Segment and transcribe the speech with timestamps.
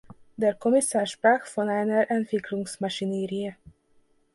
[0.35, 3.53] Der Kommissar sprach von einer Entwicklungsmaschinerie.